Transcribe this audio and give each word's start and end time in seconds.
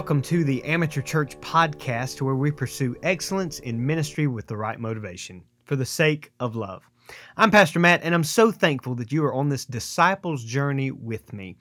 Welcome 0.00 0.22
to 0.22 0.44
the 0.44 0.64
Amateur 0.64 1.02
Church 1.02 1.38
Podcast, 1.40 2.22
where 2.22 2.34
we 2.34 2.50
pursue 2.50 2.96
excellence 3.02 3.58
in 3.58 3.86
ministry 3.86 4.26
with 4.26 4.46
the 4.46 4.56
right 4.56 4.80
motivation 4.80 5.44
for 5.66 5.76
the 5.76 5.84
sake 5.84 6.32
of 6.40 6.56
love. 6.56 6.88
I'm 7.36 7.50
Pastor 7.50 7.80
Matt, 7.80 8.00
and 8.02 8.14
I'm 8.14 8.24
so 8.24 8.50
thankful 8.50 8.94
that 8.94 9.12
you 9.12 9.22
are 9.26 9.34
on 9.34 9.50
this 9.50 9.66
disciples 9.66 10.42
journey 10.42 10.90
with 10.90 11.34
me. 11.34 11.54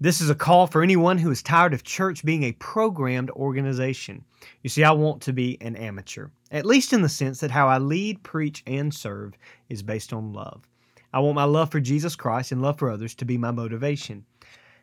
This 0.00 0.22
is 0.22 0.30
a 0.30 0.34
call 0.34 0.66
for 0.66 0.82
anyone 0.82 1.18
who 1.18 1.30
is 1.30 1.42
tired 1.42 1.74
of 1.74 1.82
church 1.82 2.24
being 2.24 2.44
a 2.44 2.52
programmed 2.52 3.28
organization. 3.32 4.24
You 4.62 4.70
see, 4.70 4.82
I 4.82 4.92
want 4.92 5.20
to 5.24 5.34
be 5.34 5.58
an 5.60 5.76
amateur, 5.76 6.28
at 6.50 6.64
least 6.64 6.94
in 6.94 7.02
the 7.02 7.10
sense 7.10 7.40
that 7.40 7.50
how 7.50 7.68
I 7.68 7.76
lead, 7.76 8.22
preach, 8.22 8.62
and 8.66 8.92
serve 8.92 9.34
is 9.68 9.82
based 9.82 10.14
on 10.14 10.32
love. 10.32 10.66
I 11.12 11.20
want 11.20 11.34
my 11.34 11.44
love 11.44 11.70
for 11.70 11.80
Jesus 11.80 12.16
Christ 12.16 12.52
and 12.52 12.62
love 12.62 12.78
for 12.78 12.88
others 12.88 13.14
to 13.16 13.26
be 13.26 13.36
my 13.36 13.50
motivation. 13.50 14.24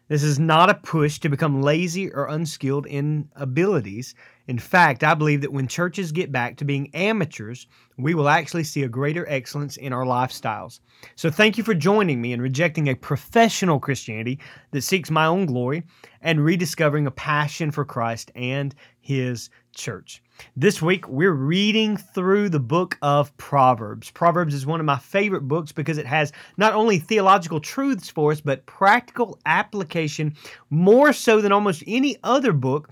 This 0.10 0.24
is 0.24 0.38
not 0.38 0.70
a 0.70 0.74
push 0.74 1.20
to 1.20 1.30
become 1.30 1.62
lazy 1.62 2.12
or 2.12 2.28
unskilled 2.28 2.86
in 2.86 3.30
abilities. 3.36 4.16
In 4.48 4.60
fact, 4.60 5.04
I 5.04 5.14
believe 5.14 5.42
that 5.42 5.54
when 5.54 5.68
churches 5.68 6.12
get 6.12 6.32
back 6.32 6.58
to 6.58 6.66
being 6.66 6.94
amateurs, 6.94 7.68
we 7.98 8.14
will 8.14 8.28
actually 8.28 8.66
see 8.66 8.84
a 8.84 8.90
greater 8.90 9.26
excellence 9.30 9.78
in 9.78 9.94
our 9.94 10.04
lifestyles. 10.04 10.82
So, 11.16 11.30
thank 11.30 11.58
you 11.58 11.64
for 11.64 11.74
joining 11.74 12.22
me 12.22 12.34
in 12.34 12.42
rejecting 12.42 12.90
a 12.90 12.96
professional 12.96 13.80
Christianity 13.80 14.40
that 14.72 14.82
seeks 14.82 15.10
my 15.10 15.26
own 15.26 15.46
glory 15.46 15.84
and 16.22 16.44
rediscovering 16.44 17.08
a 17.08 17.12
passion 17.12 17.72
for 17.72 17.86
Christ 17.86 18.30
and 18.36 18.76
His 19.00 19.50
church. 19.74 20.22
This 20.56 20.82
week, 20.82 21.08
we're 21.08 21.34
reading 21.34 21.98
through 21.98 22.50
the 22.50 22.60
book 22.60 22.98
of 23.02 23.36
Proverbs. 23.38 24.12
Proverbs 24.12 24.54
is 24.54 24.66
one 24.66 24.80
of 24.80 24.86
my 24.86 24.98
favorite 24.98 25.48
books 25.48 25.72
because 25.72 25.98
it 25.98 26.06
has 26.06 26.32
not 26.58 26.74
only 26.74 27.00
theological 27.00 27.60
truths 27.60 28.10
for 28.10 28.32
us, 28.32 28.42
but 28.42 28.66
practical 28.66 29.40
application 29.46 30.36
more 30.70 31.14
so 31.14 31.42
than 31.42 31.52
almost 31.52 31.84
any 31.88 32.18
other 32.24 32.54
book 32.54 32.90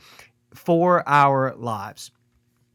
for 0.53 1.07
our 1.07 1.55
lives. 1.55 2.11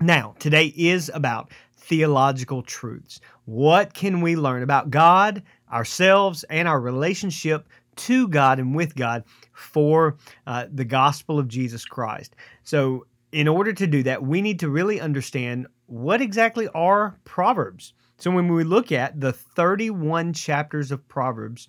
Now, 0.00 0.34
today 0.38 0.72
is 0.77 1.10
about 1.14 1.50
theological 1.78 2.62
truths. 2.62 3.20
What 3.44 3.94
can 3.94 4.20
we 4.20 4.36
learn 4.36 4.62
about 4.62 4.90
God, 4.90 5.42
ourselves, 5.72 6.44
and 6.44 6.68
our 6.68 6.80
relationship 6.80 7.68
to 7.96 8.28
God 8.28 8.58
and 8.58 8.74
with 8.74 8.94
God 8.94 9.24
for 9.52 10.16
uh, 10.46 10.66
the 10.72 10.84
gospel 10.84 11.38
of 11.38 11.48
Jesus 11.48 11.84
Christ? 11.84 12.36
So, 12.62 13.06
in 13.37 13.48
order 13.48 13.70
to 13.70 13.87
do 13.87 14.03
that, 14.03 14.23
we 14.23 14.41
need 14.41 14.59
to 14.61 14.70
really 14.70 14.98
understand 14.98 15.67
what 15.84 16.23
exactly 16.23 16.69
are 16.69 17.19
Proverbs. 17.24 17.92
So, 18.17 18.30
when 18.30 18.48
we 18.48 18.64
look 18.64 18.91
at 18.91 19.20
the 19.20 19.30
31 19.30 20.33
chapters 20.33 20.91
of 20.91 21.07
Proverbs, 21.07 21.69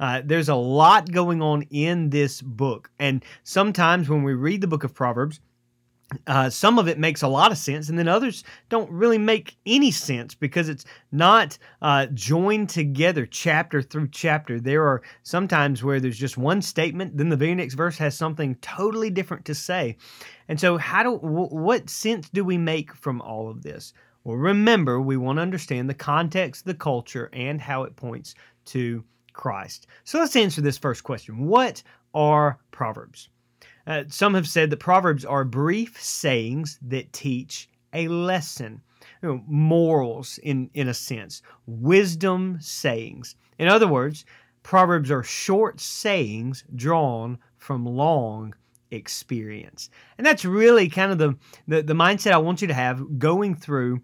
uh, 0.00 0.22
there's 0.24 0.48
a 0.48 0.56
lot 0.56 1.12
going 1.12 1.40
on 1.40 1.62
in 1.70 2.10
this 2.10 2.42
book. 2.42 2.90
And 2.98 3.24
sometimes 3.44 4.08
when 4.08 4.24
we 4.24 4.34
read 4.34 4.60
the 4.60 4.66
book 4.66 4.82
of 4.82 4.92
Proverbs, 4.92 5.38
uh, 6.26 6.50
some 6.50 6.78
of 6.78 6.88
it 6.88 6.98
makes 6.98 7.22
a 7.22 7.28
lot 7.28 7.50
of 7.50 7.58
sense, 7.58 7.88
and 7.88 7.98
then 7.98 8.08
others 8.08 8.44
don't 8.68 8.90
really 8.90 9.18
make 9.18 9.56
any 9.66 9.90
sense 9.90 10.34
because 10.34 10.68
it's 10.68 10.84
not 11.12 11.56
uh, 11.82 12.06
joined 12.14 12.68
together 12.68 13.26
chapter 13.26 13.82
through 13.82 14.08
chapter. 14.08 14.60
There 14.60 14.86
are 14.86 15.02
sometimes 15.22 15.82
where 15.82 16.00
there's 16.00 16.18
just 16.18 16.36
one 16.36 16.62
statement, 16.62 17.16
then 17.16 17.30
the 17.30 17.36
very 17.36 17.54
next 17.54 17.74
verse 17.74 17.98
has 17.98 18.16
something 18.16 18.54
totally 18.56 19.10
different 19.10 19.44
to 19.46 19.54
say. 19.54 19.96
And 20.48 20.60
so, 20.60 20.76
how 20.76 21.02
do 21.02 21.12
w- 21.16 21.48
what 21.48 21.88
sense 21.88 22.28
do 22.28 22.44
we 22.44 22.58
make 22.58 22.94
from 22.94 23.20
all 23.22 23.48
of 23.48 23.62
this? 23.62 23.92
Well, 24.24 24.36
remember, 24.36 25.00
we 25.00 25.16
want 25.16 25.38
to 25.38 25.42
understand 25.42 25.88
the 25.88 25.94
context, 25.94 26.64
the 26.64 26.74
culture, 26.74 27.28
and 27.32 27.60
how 27.60 27.84
it 27.84 27.96
points 27.96 28.34
to 28.66 29.04
Christ. 29.34 29.86
So 30.04 30.18
let's 30.18 30.36
answer 30.36 30.62
this 30.62 30.78
first 30.78 31.04
question 31.04 31.46
What 31.46 31.82
are 32.14 32.58
Proverbs? 32.70 33.28
Uh, 33.86 34.04
some 34.08 34.34
have 34.34 34.48
said 34.48 34.70
that 34.70 34.78
Proverbs 34.78 35.24
are 35.24 35.44
brief 35.44 36.02
sayings 36.02 36.78
that 36.82 37.12
teach 37.12 37.68
a 37.92 38.08
lesson, 38.08 38.82
you 39.22 39.28
know, 39.28 39.44
morals 39.46 40.38
in, 40.42 40.70
in 40.74 40.88
a 40.88 40.94
sense, 40.94 41.42
wisdom 41.66 42.58
sayings. 42.60 43.36
In 43.58 43.68
other 43.68 43.86
words, 43.86 44.24
Proverbs 44.62 45.10
are 45.10 45.22
short 45.22 45.80
sayings 45.80 46.64
drawn 46.74 47.38
from 47.56 47.84
long 47.84 48.54
experience. 48.90 49.90
And 50.16 50.26
that's 50.26 50.44
really 50.44 50.88
kind 50.88 51.12
of 51.12 51.18
the, 51.18 51.36
the, 51.68 51.82
the 51.82 51.94
mindset 51.94 52.32
I 52.32 52.38
want 52.38 52.62
you 52.62 52.68
to 52.68 52.74
have 52.74 53.18
going 53.18 53.54
through 53.54 54.00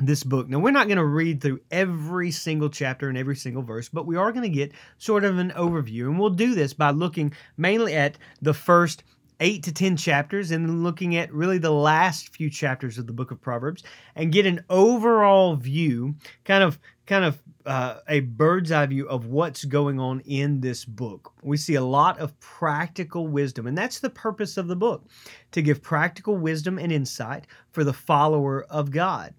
this 0.00 0.24
book. 0.24 0.48
Now, 0.48 0.58
we're 0.58 0.70
not 0.70 0.88
going 0.88 0.98
to 0.98 1.04
read 1.04 1.40
through 1.40 1.60
every 1.70 2.30
single 2.30 2.68
chapter 2.68 3.08
and 3.08 3.18
every 3.18 3.36
single 3.36 3.62
verse, 3.62 3.88
but 3.88 4.06
we 4.06 4.16
are 4.16 4.32
going 4.32 4.42
to 4.42 4.48
get 4.48 4.72
sort 4.98 5.24
of 5.24 5.38
an 5.38 5.50
overview. 5.56 6.06
And 6.06 6.18
we'll 6.18 6.30
do 6.30 6.54
this 6.54 6.72
by 6.72 6.90
looking 6.90 7.32
mainly 7.56 7.94
at 7.94 8.16
the 8.40 8.54
first 8.54 9.04
eight 9.40 9.62
to 9.64 9.72
10 9.72 9.96
chapters 9.96 10.50
and 10.50 10.68
then 10.68 10.82
looking 10.82 11.16
at 11.16 11.32
really 11.32 11.58
the 11.58 11.70
last 11.70 12.28
few 12.28 12.50
chapters 12.50 12.98
of 12.98 13.06
the 13.06 13.12
book 13.12 13.30
of 13.30 13.40
Proverbs 13.40 13.82
and 14.14 14.32
get 14.32 14.46
an 14.46 14.64
overall 14.68 15.56
view, 15.56 16.14
kind 16.44 16.62
of 16.62 16.78
kind 17.06 17.24
of 17.24 17.42
uh, 17.66 17.96
a 18.08 18.20
bird's 18.20 18.70
eye 18.70 18.86
view 18.86 19.08
of 19.08 19.26
what's 19.26 19.64
going 19.64 19.98
on 19.98 20.20
in 20.20 20.60
this 20.60 20.84
book. 20.84 21.32
We 21.42 21.56
see 21.56 21.74
a 21.74 21.82
lot 21.82 22.18
of 22.18 22.38
practical 22.38 23.26
wisdom, 23.26 23.66
and 23.66 23.76
that's 23.76 23.98
the 23.98 24.10
purpose 24.10 24.56
of 24.56 24.68
the 24.68 24.76
book 24.76 25.06
to 25.50 25.62
give 25.62 25.82
practical 25.82 26.36
wisdom 26.36 26.78
and 26.78 26.92
insight 26.92 27.46
for 27.72 27.82
the 27.82 27.92
follower 27.92 28.62
of 28.64 28.90
God. 28.92 29.34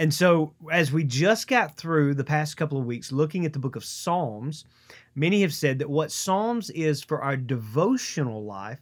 And 0.00 0.12
so, 0.14 0.54
as 0.72 0.90
we 0.90 1.04
just 1.04 1.46
got 1.46 1.76
through 1.76 2.14
the 2.14 2.24
past 2.24 2.56
couple 2.56 2.78
of 2.78 2.86
weeks 2.86 3.12
looking 3.12 3.44
at 3.44 3.52
the 3.52 3.58
book 3.58 3.76
of 3.76 3.84
Psalms, 3.84 4.64
many 5.14 5.42
have 5.42 5.52
said 5.52 5.78
that 5.78 5.90
what 5.90 6.10
Psalms 6.10 6.70
is 6.70 7.04
for 7.04 7.20
our 7.20 7.36
devotional 7.36 8.42
life, 8.42 8.80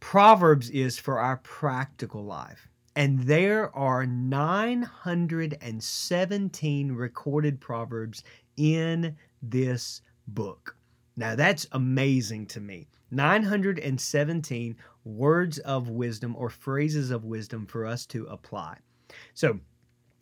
Proverbs 0.00 0.70
is 0.70 0.98
for 0.98 1.18
our 1.18 1.36
practical 1.36 2.24
life. 2.24 2.70
And 2.96 3.20
there 3.24 3.70
are 3.76 4.06
917 4.06 6.92
recorded 6.92 7.60
Proverbs 7.60 8.24
in 8.56 9.14
this 9.42 10.00
book. 10.28 10.74
Now, 11.18 11.36
that's 11.36 11.66
amazing 11.72 12.46
to 12.46 12.60
me. 12.60 12.88
917 13.10 14.76
words 15.04 15.58
of 15.58 15.90
wisdom 15.90 16.34
or 16.34 16.48
phrases 16.48 17.10
of 17.10 17.26
wisdom 17.26 17.66
for 17.66 17.84
us 17.84 18.06
to 18.06 18.24
apply. 18.24 18.78
So, 19.34 19.60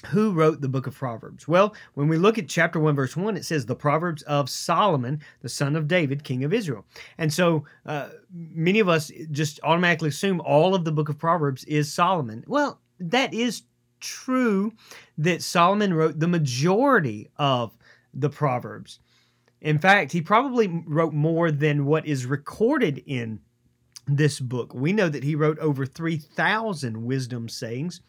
who 0.06 0.32
wrote 0.32 0.60
the 0.60 0.68
book 0.68 0.86
of 0.86 0.94
Proverbs? 0.94 1.46
Well, 1.46 1.74
when 1.94 2.08
we 2.08 2.16
look 2.16 2.38
at 2.38 2.48
chapter 2.48 2.80
1, 2.80 2.94
verse 2.94 3.16
1, 3.16 3.36
it 3.36 3.44
says 3.44 3.66
the 3.66 3.76
Proverbs 3.76 4.22
of 4.22 4.50
Solomon, 4.50 5.20
the 5.40 5.48
son 5.48 5.76
of 5.76 5.88
David, 5.88 6.24
king 6.24 6.44
of 6.44 6.52
Israel. 6.52 6.84
And 7.18 7.32
so 7.32 7.64
uh, 7.86 8.08
many 8.32 8.80
of 8.80 8.88
us 8.88 9.10
just 9.30 9.60
automatically 9.62 10.08
assume 10.08 10.40
all 10.40 10.74
of 10.74 10.84
the 10.84 10.92
book 10.92 11.08
of 11.08 11.18
Proverbs 11.18 11.64
is 11.64 11.92
Solomon. 11.92 12.44
Well, 12.46 12.80
that 12.98 13.32
is 13.32 13.62
true 14.00 14.72
that 15.18 15.42
Solomon 15.42 15.94
wrote 15.94 16.18
the 16.18 16.28
majority 16.28 17.30
of 17.36 17.76
the 18.12 18.30
Proverbs. 18.30 18.98
In 19.60 19.78
fact, 19.78 20.12
he 20.12 20.20
probably 20.20 20.82
wrote 20.86 21.12
more 21.12 21.50
than 21.50 21.86
what 21.86 22.04
is 22.04 22.26
recorded 22.26 23.02
in 23.06 23.40
this 24.06 24.40
book. 24.40 24.74
We 24.74 24.92
know 24.92 25.08
that 25.08 25.22
he 25.22 25.36
wrote 25.36 25.58
over 25.60 25.86
3,000 25.86 27.04
wisdom 27.04 27.48
sayings 27.48 28.00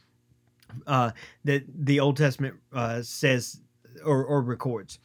uh, 0.88 1.12
that 1.44 1.64
the 1.68 2.00
Old 2.00 2.18
Testament 2.18 2.56
uh, 2.74 3.02
says 3.02 3.62
or, 4.06 4.24
or 4.24 4.42
records. 4.42 5.00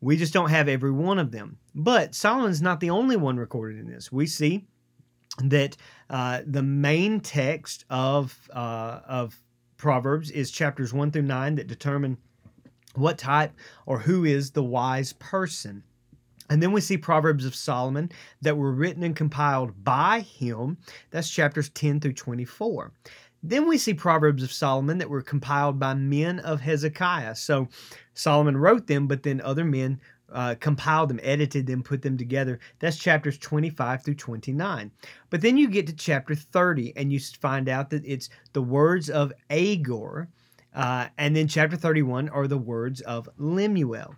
We 0.00 0.16
just 0.16 0.32
don't 0.32 0.50
have 0.50 0.68
every 0.68 0.92
one 0.92 1.18
of 1.18 1.32
them. 1.32 1.58
But 1.74 2.14
Solomon's 2.14 2.62
not 2.62 2.80
the 2.80 2.90
only 2.90 3.16
one 3.16 3.36
recorded 3.36 3.78
in 3.78 3.88
this. 3.88 4.12
We 4.12 4.26
see 4.26 4.66
that 5.44 5.76
uh, 6.10 6.42
the 6.46 6.62
main 6.62 7.20
text 7.20 7.84
of 7.90 8.36
uh, 8.52 9.00
of 9.06 9.38
Proverbs 9.76 10.30
is 10.30 10.50
chapters 10.50 10.92
one 10.92 11.10
through 11.10 11.22
nine 11.22 11.54
that 11.56 11.68
determine 11.68 12.18
what 12.94 13.18
type 13.18 13.52
or 13.86 14.00
who 14.00 14.24
is 14.24 14.50
the 14.50 14.62
wise 14.62 15.12
person. 15.14 15.84
And 16.50 16.62
then 16.62 16.72
we 16.72 16.80
see 16.80 16.96
Proverbs 16.96 17.44
of 17.44 17.54
Solomon 17.54 18.10
that 18.40 18.56
were 18.56 18.72
written 18.72 19.02
and 19.02 19.14
compiled 19.14 19.84
by 19.84 20.20
him. 20.20 20.78
That's 21.10 21.30
chapters 21.30 21.68
10 21.70 22.00
through 22.00 22.14
24. 22.14 22.90
Then 23.42 23.68
we 23.68 23.78
see 23.78 23.94
Proverbs 23.94 24.42
of 24.42 24.52
Solomon 24.52 24.98
that 24.98 25.10
were 25.10 25.22
compiled 25.22 25.78
by 25.78 25.94
men 25.94 26.40
of 26.40 26.60
Hezekiah. 26.60 27.36
So 27.36 27.68
Solomon 28.14 28.56
wrote 28.56 28.86
them, 28.86 29.06
but 29.06 29.22
then 29.22 29.40
other 29.40 29.64
men 29.64 30.00
uh, 30.32 30.54
compiled 30.60 31.10
them, 31.10 31.20
edited 31.22 31.66
them, 31.66 31.82
put 31.82 32.02
them 32.02 32.16
together. 32.16 32.58
That's 32.80 32.98
chapters 32.98 33.38
25 33.38 34.04
through 34.04 34.14
29. 34.14 34.90
But 35.30 35.40
then 35.40 35.56
you 35.56 35.68
get 35.68 35.86
to 35.86 35.94
chapter 35.94 36.34
30 36.34 36.94
and 36.96 37.12
you 37.12 37.20
find 37.20 37.68
out 37.68 37.90
that 37.90 38.04
it's 38.04 38.28
the 38.52 38.62
words 38.62 39.08
of 39.08 39.32
Agur. 39.50 40.28
Uh, 40.74 41.08
and 41.16 41.34
then 41.34 41.48
chapter 41.48 41.76
31 41.76 42.28
are 42.28 42.46
the 42.46 42.58
words 42.58 43.00
of 43.02 43.28
Lemuel. 43.38 44.14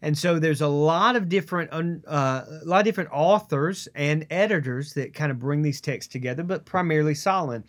And 0.00 0.16
so 0.16 0.38
there's 0.38 0.60
a 0.60 0.68
lot 0.68 1.16
of 1.16 1.28
different 1.28 1.72
uh, 1.72 2.44
a 2.46 2.64
lot 2.64 2.78
of 2.78 2.84
different 2.84 3.10
authors 3.12 3.88
and 3.96 4.26
editors 4.30 4.94
that 4.94 5.12
kind 5.12 5.32
of 5.32 5.40
bring 5.40 5.62
these 5.62 5.80
texts 5.80 6.12
together, 6.12 6.44
but 6.44 6.64
primarily 6.64 7.14
Solomon. 7.14 7.64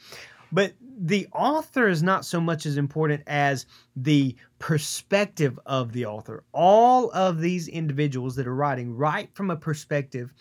But 0.51 0.73
the 0.81 1.27
author 1.31 1.87
is 1.87 2.03
not 2.03 2.25
so 2.25 2.41
much 2.41 2.65
as 2.65 2.77
important 2.77 3.23
as 3.27 3.65
the 3.95 4.35
perspective 4.57 5.59
of 5.65 5.93
the 5.93 6.05
author. 6.05 6.43
All 6.51 7.11
of 7.11 7.39
these 7.39 7.67
individuals 7.67 8.35
that 8.35 8.47
are 8.47 8.55
writing 8.55 8.95
write 8.95 9.33
from 9.33 9.51
a 9.51 9.55
perspective 9.55 10.33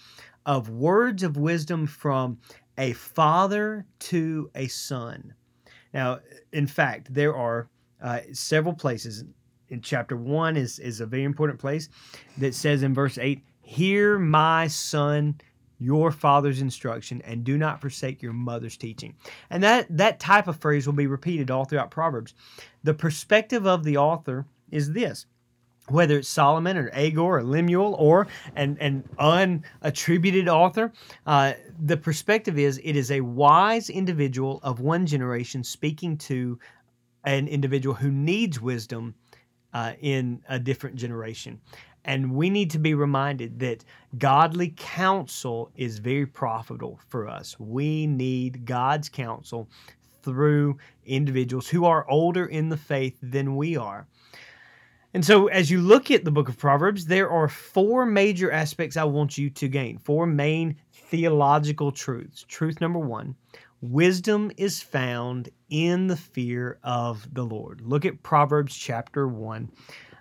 of 0.46 0.70
words 0.70 1.22
of 1.22 1.36
wisdom 1.36 1.86
from 1.86 2.38
a 2.78 2.92
father 2.92 3.86
to 3.98 4.50
a 4.54 4.66
son. 4.68 5.34
Now, 5.92 6.20
in 6.52 6.66
fact, 6.66 7.12
there 7.12 7.36
are 7.36 7.68
uh, 8.02 8.20
several 8.32 8.74
places 8.74 9.24
in 9.68 9.82
chapter 9.82 10.16
one 10.16 10.56
is 10.56 10.78
is 10.78 11.00
a 11.00 11.06
very 11.06 11.24
important 11.24 11.58
place 11.58 11.88
that 12.38 12.54
says 12.54 12.82
in 12.82 12.94
verse 12.94 13.18
eight, 13.18 13.42
"Hear 13.60 14.18
my 14.18 14.68
son." 14.68 15.40
Your 15.78 16.10
father's 16.10 16.60
instruction 16.60 17.22
and 17.22 17.44
do 17.44 17.56
not 17.56 17.80
forsake 17.80 18.22
your 18.22 18.32
mother's 18.32 18.76
teaching. 18.76 19.14
And 19.50 19.62
that 19.62 19.86
that 19.90 20.20
type 20.20 20.48
of 20.48 20.56
phrase 20.56 20.86
will 20.86 20.94
be 20.94 21.06
repeated 21.06 21.50
all 21.50 21.64
throughout 21.64 21.90
Proverbs. 21.90 22.34
The 22.84 22.94
perspective 22.94 23.66
of 23.66 23.84
the 23.84 23.96
author 23.96 24.46
is 24.70 24.92
this 24.92 25.26
whether 25.90 26.18
it's 26.18 26.28
Solomon 26.28 26.76
or 26.76 26.90
Agur 26.92 27.20
or 27.22 27.42
Lemuel 27.42 27.94
or 27.98 28.26
an, 28.56 28.76
an 28.80 29.04
unattributed 29.18 30.46
author, 30.46 30.92
uh, 31.26 31.54
the 31.82 31.96
perspective 31.96 32.58
is 32.58 32.78
it 32.84 32.96
is 32.96 33.10
a 33.10 33.20
wise 33.22 33.88
individual 33.88 34.60
of 34.62 34.80
one 34.80 35.06
generation 35.06 35.64
speaking 35.64 36.16
to 36.18 36.58
an 37.24 37.48
individual 37.48 37.94
who 37.94 38.10
needs 38.10 38.60
wisdom 38.60 39.14
uh, 39.74 39.92
in 40.00 40.42
a 40.48 40.58
different 40.58 40.96
generation. 40.96 41.60
And 42.04 42.32
we 42.32 42.48
need 42.48 42.70
to 42.70 42.78
be 42.78 42.94
reminded 42.94 43.58
that 43.60 43.84
godly 44.18 44.74
counsel 44.76 45.70
is 45.76 45.98
very 45.98 46.26
profitable 46.26 46.98
for 47.08 47.28
us. 47.28 47.58
We 47.58 48.06
need 48.06 48.64
God's 48.64 49.08
counsel 49.08 49.68
through 50.22 50.78
individuals 51.04 51.68
who 51.68 51.84
are 51.84 52.08
older 52.08 52.46
in 52.46 52.68
the 52.68 52.76
faith 52.76 53.18
than 53.22 53.56
we 53.56 53.76
are. 53.76 54.06
And 55.14 55.24
so, 55.24 55.46
as 55.48 55.70
you 55.70 55.80
look 55.80 56.10
at 56.10 56.24
the 56.24 56.30
book 56.30 56.48
of 56.48 56.58
Proverbs, 56.58 57.06
there 57.06 57.30
are 57.30 57.48
four 57.48 58.04
major 58.04 58.52
aspects 58.52 58.96
I 58.96 59.04
want 59.04 59.38
you 59.38 59.48
to 59.50 59.68
gain, 59.68 59.98
four 59.98 60.26
main 60.26 60.76
theological 60.92 61.90
truths. 61.90 62.44
Truth 62.46 62.80
number 62.80 62.98
one 62.98 63.34
wisdom 63.80 64.50
is 64.56 64.82
found 64.82 65.48
in 65.70 66.08
the 66.08 66.16
fear 66.16 66.78
of 66.82 67.26
the 67.32 67.44
Lord. 67.44 67.80
Look 67.80 68.04
at 68.04 68.22
Proverbs 68.22 68.76
chapter 68.76 69.28
1. 69.28 69.70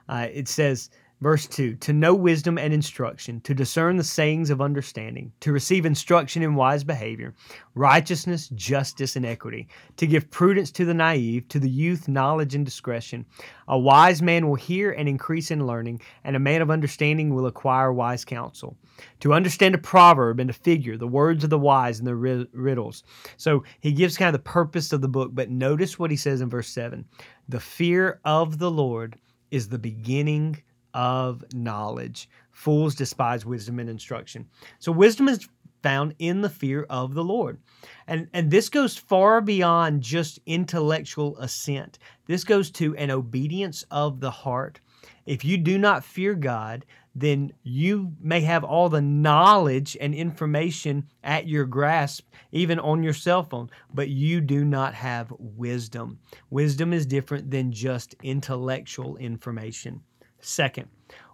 Uh, 0.08 0.28
it 0.32 0.48
says, 0.48 0.90
Verse 1.20 1.48
2 1.48 1.78
To 1.78 1.94
know 1.94 2.14
wisdom 2.14 2.60
and 2.60 2.72
instruction, 2.72 3.42
to 3.42 3.56
discern 3.56 3.98
the 3.98 4.04
sayings 4.04 4.52
of 4.52 4.62
understanding, 4.62 5.32
to 5.40 5.52
receive 5.52 5.84
instruction 5.84 6.44
in 6.44 6.54
wise 6.54 6.84
behavior, 6.84 7.34
righteousness, 7.74 8.50
justice, 8.50 9.16
and 9.16 9.26
equity, 9.26 9.68
to 9.96 10.06
give 10.06 10.30
prudence 10.30 10.70
to 10.74 10.86
the 10.86 10.94
naive, 10.94 11.48
to 11.48 11.60
the 11.60 11.70
youth 11.70 12.08
knowledge 12.08 12.54
and 12.54 12.64
discretion. 12.64 13.26
A 13.68 13.80
wise 13.80 14.22
man 14.22 14.48
will 14.48 14.56
hear 14.56 14.92
and 14.92 15.10
increase 15.10 15.50
in 15.50 15.66
learning, 15.66 16.02
and 16.24 16.36
a 16.36 16.40
man 16.40 16.62
of 16.62 16.70
understanding 16.70 17.34
will 17.34 17.48
acquire 17.48 17.92
wise 17.92 18.24
counsel. 18.24 18.78
To 19.22 19.34
understand 19.34 19.74
a 19.74 19.80
proverb 19.80 20.40
and 20.40 20.52
a 20.52 20.54
figure, 20.54 20.98
the 20.98 21.08
words 21.08 21.44
of 21.44 21.50
the 21.50 21.58
wise 21.58 21.98
and 21.98 22.08
the 22.08 22.16
riddles. 22.16 23.04
So 23.38 23.64
he 23.80 23.92
gives 23.92 24.18
kind 24.18 24.30
of 24.30 24.40
the 24.40 24.50
purpose 24.50 24.94
of 24.94 25.02
the 25.02 25.08
book, 25.08 25.32
but 25.34 25.50
notice 25.50 25.98
what 25.98 26.12
he 26.12 26.18
says 26.18 26.42
in 26.42 26.50
verse 26.50 26.70
7 26.70 27.06
The 27.50 27.60
fear 27.60 28.20
of 28.24 28.60
the 28.60 28.70
Lord 28.70 29.18
is 29.50 29.68
the 29.68 29.80
beginning 29.80 30.62
of 30.98 31.46
knowledge. 31.54 32.28
Fools 32.52 32.96
despise 32.96 33.46
wisdom 33.46 33.78
and 33.78 33.88
instruction. 33.88 34.48
So 34.80 34.92
wisdom 34.92 35.30
is 35.30 35.48
found 35.84 36.16
in 36.18 36.42
the 36.42 36.50
fear 36.50 36.88
of 36.90 37.14
the 37.14 37.24
Lord. 37.24 37.60
And 38.08 38.28
and 38.34 38.50
this 38.50 38.68
goes 38.68 38.98
far 38.98 39.40
beyond 39.40 40.02
just 40.02 40.40
intellectual 40.48 41.38
assent. 41.38 42.00
This 42.26 42.44
goes 42.44 42.72
to 42.72 42.96
an 42.96 43.12
obedience 43.12 43.86
of 43.92 44.20
the 44.20 44.32
heart. 44.32 44.80
If 45.28 45.46
you 45.46 45.58
do 45.58 45.78
not 45.78 46.04
fear 46.04 46.34
God, 46.34 46.84
then 47.14 47.52
you 47.62 48.14
may 48.20 48.42
have 48.42 48.64
all 48.64 48.90
the 48.90 49.02
knowledge 49.02 49.96
and 50.02 50.16
information 50.16 51.08
at 51.24 51.48
your 51.48 51.66
grasp, 51.66 52.28
even 52.52 52.80
on 52.80 53.04
your 53.04 53.14
cell 53.14 53.44
phone, 53.44 53.70
but 53.94 54.10
you 54.10 54.42
do 54.42 54.66
not 54.66 54.96
have 54.96 55.32
wisdom. 55.38 56.18
Wisdom 56.50 56.92
is 56.92 57.06
different 57.06 57.52
than 57.52 57.72
just 57.72 58.16
intellectual 58.24 59.16
information. 59.18 60.02
Second, 60.48 60.88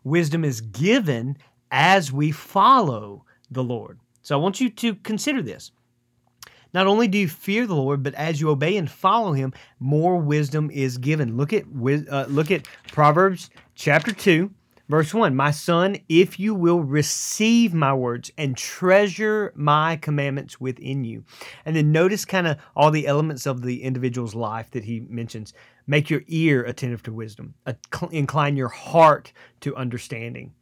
wisdom 0.04 0.44
is 0.44 0.60
given 0.60 1.38
as 1.69 2.12
we 2.12 2.31
follow 2.31 3.25
the 3.51 3.63
Lord. 3.63 4.00
So 4.24 4.36
I 4.36 4.42
want 4.42 4.60
you 4.60 4.71
to 4.71 4.95
consider 4.95 5.44
this. 5.44 5.71
Not 6.74 6.88
only 6.88 7.07
do 7.07 7.19
you 7.19 7.27
fear 7.27 7.68
the 7.68 7.75
Lord, 7.75 8.01
but 8.01 8.15
as 8.15 8.42
you 8.42 8.50
obey 8.50 8.75
and 8.77 8.89
follow 8.89 9.33
Him, 9.33 9.54
more 9.80 10.18
wisdom 10.18 10.71
is 10.71 10.98
given. 10.98 11.38
Look 11.38 11.54
at 11.54 11.65
uh, 12.10 12.25
look 12.27 12.50
at 12.50 12.68
Proverbs 12.88 13.51
chapter 13.75 14.12
two, 14.12 14.50
verse 14.89 15.13
one. 15.13 15.36
My 15.36 15.51
son, 15.51 15.98
if 16.10 16.39
you 16.39 16.56
will 16.56 16.81
receive 16.81 17.75
my 17.75 17.94
words 17.94 18.31
and 18.39 18.57
treasure 18.57 19.54
my 19.56 19.98
commandments 19.98 20.60
within 20.60 21.04
you, 21.04 21.24
and 21.65 21.75
then 21.75 21.92
notice 21.92 22.25
kind 22.25 22.48
of 22.48 22.57
all 22.75 22.89
the 22.89 23.06
elements 23.06 23.45
of 23.45 23.62
the 23.62 23.83
individual's 23.83 24.33
life 24.33 24.71
that 24.71 24.86
he 24.86 25.01
mentions. 25.01 25.54
Make 25.88 26.09
your 26.09 26.21
ear 26.27 26.63
attentive 26.63 27.03
to 27.03 27.13
wisdom, 27.13 27.56
incline 28.12 28.56
your 28.56 28.69
heart 28.69 29.33
to 29.62 29.75
understanding. 29.75 30.53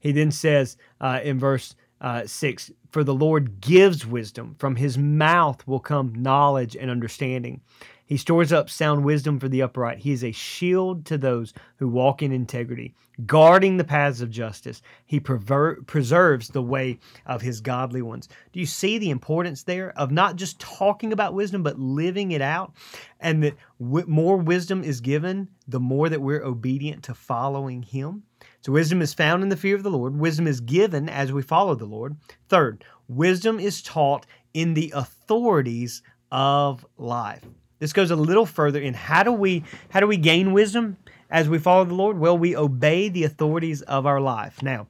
He 0.00 0.12
then 0.12 0.30
says 0.30 0.76
uh, 1.00 1.20
in 1.22 1.38
verse 1.38 1.74
uh, 2.00 2.26
6 2.26 2.70
For 2.90 3.02
the 3.02 3.14
Lord 3.14 3.60
gives 3.60 4.06
wisdom, 4.06 4.54
from 4.58 4.76
his 4.76 4.96
mouth 4.96 5.66
will 5.66 5.80
come 5.80 6.14
knowledge 6.14 6.76
and 6.76 6.90
understanding. 6.90 7.60
He 8.08 8.16
stores 8.16 8.54
up 8.54 8.70
sound 8.70 9.04
wisdom 9.04 9.38
for 9.38 9.50
the 9.50 9.60
upright. 9.60 9.98
He 9.98 10.12
is 10.12 10.24
a 10.24 10.32
shield 10.32 11.04
to 11.04 11.18
those 11.18 11.52
who 11.76 11.88
walk 11.88 12.22
in 12.22 12.32
integrity, 12.32 12.94
guarding 13.26 13.76
the 13.76 13.84
paths 13.84 14.22
of 14.22 14.30
justice. 14.30 14.80
He 15.04 15.20
prever- 15.20 15.82
preserves 15.86 16.48
the 16.48 16.62
way 16.62 17.00
of 17.26 17.42
his 17.42 17.60
godly 17.60 18.00
ones. 18.00 18.26
Do 18.54 18.60
you 18.60 18.64
see 18.64 18.96
the 18.96 19.10
importance 19.10 19.62
there 19.62 19.92
of 19.98 20.10
not 20.10 20.36
just 20.36 20.58
talking 20.58 21.12
about 21.12 21.34
wisdom, 21.34 21.62
but 21.62 21.78
living 21.78 22.30
it 22.30 22.40
out? 22.40 22.72
And 23.20 23.42
that 23.42 23.56
w- 23.78 24.06
more 24.08 24.38
wisdom 24.38 24.82
is 24.82 25.02
given, 25.02 25.50
the 25.66 25.78
more 25.78 26.08
that 26.08 26.22
we're 26.22 26.42
obedient 26.42 27.02
to 27.04 27.14
following 27.14 27.82
him. 27.82 28.22
So, 28.62 28.72
wisdom 28.72 29.02
is 29.02 29.12
found 29.12 29.42
in 29.42 29.50
the 29.50 29.56
fear 29.56 29.76
of 29.76 29.82
the 29.82 29.90
Lord. 29.90 30.16
Wisdom 30.16 30.46
is 30.46 30.62
given 30.62 31.10
as 31.10 31.30
we 31.30 31.42
follow 31.42 31.74
the 31.74 31.84
Lord. 31.84 32.16
Third, 32.48 32.84
wisdom 33.06 33.60
is 33.60 33.82
taught 33.82 34.24
in 34.54 34.72
the 34.72 34.94
authorities 34.96 36.02
of 36.32 36.86
life. 36.96 37.44
This 37.78 37.92
goes 37.92 38.10
a 38.10 38.16
little 38.16 38.46
further 38.46 38.80
in 38.80 38.94
how 38.94 39.22
do 39.22 39.32
we 39.32 39.64
how 39.90 40.00
do 40.00 40.06
we 40.06 40.16
gain 40.16 40.52
wisdom 40.52 40.96
as 41.30 41.48
we 41.48 41.58
follow 41.58 41.84
the 41.84 41.94
Lord? 41.94 42.18
Well, 42.18 42.36
we 42.36 42.56
obey 42.56 43.08
the 43.08 43.24
authorities 43.24 43.82
of 43.82 44.06
our 44.06 44.20
life. 44.20 44.62
Now, 44.62 44.88